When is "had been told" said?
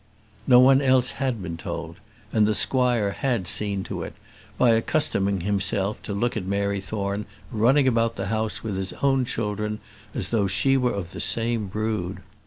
1.11-1.97